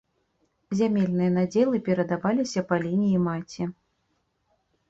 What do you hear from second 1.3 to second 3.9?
надзелы перадаваліся па лініі маці.